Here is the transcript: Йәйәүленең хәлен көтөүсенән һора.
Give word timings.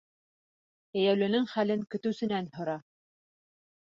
Йәйәүленең 1.01 1.43
хәлен 1.51 1.85
көтөүсенән 1.95 2.49
һора. 2.57 2.79